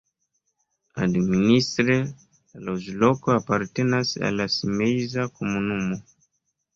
[1.07, 5.99] Administre la loĝloko apartenas al la Simeiza komunumo.